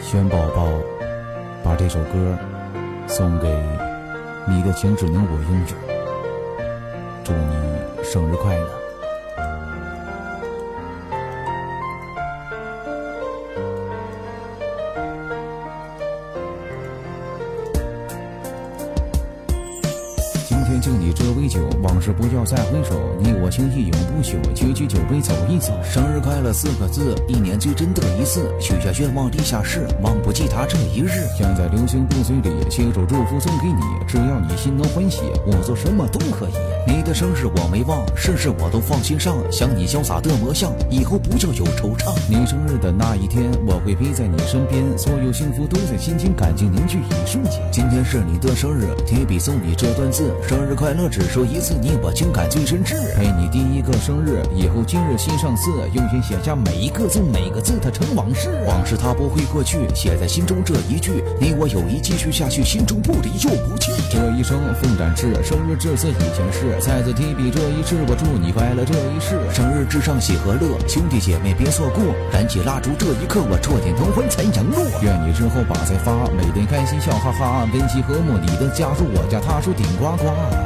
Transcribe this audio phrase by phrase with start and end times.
[0.00, 0.66] 轩宝宝，
[1.62, 2.38] 把这首歌
[3.06, 3.48] 送给
[4.48, 5.74] 你的情只能我拥有。
[7.24, 8.87] 祝你生日快乐！
[20.80, 24.36] 敬你这杯酒，往事不要再回首，你我情谊永不朽。
[24.54, 28.50] 举起酒杯走一走，生日快乐四个字，一年最真的一次。
[28.60, 31.10] 许下愿望立下誓，忘不记他这一日。
[31.36, 36.52] 想在流星不嘴里亲手祝福送给你，只要你心能欢喜，我做什么都可以。
[36.86, 39.36] 你的生日我没忘，事事我都放心上。
[39.50, 42.14] 想你潇洒的模样，以后不要有惆怅。
[42.28, 47.60] 你生日的那一天，我会陪在你身边，所有幸福都在心间，感情凝聚一瞬间。
[47.70, 52.94] 今天是你的生日，提笔送你这段字，生日快乐只说一次，你我情感最真挚。
[53.16, 58.48] 陪你第一个生日，以后今日新上字，用心写下每一个字，每个字它成往事。
[58.66, 63.92] 往事它不会过去，写在心中这一句，你我友谊继续下去，心中不离又不弃。
[64.10, 69.40] 这一生奋展翅，生日至此已前事，再次提笔这一世，我祝你快乐这一世。
[69.52, 74.78] 生日至上喜和乐，兄弟姐妹别错过，燃起蜡烛这一刻，我触点头昏才扬落。
[75.02, 80.57] 愿你之后把财发，每天开心笑哈哈，温馨和睦，你的家住我家，他说顶呱呱。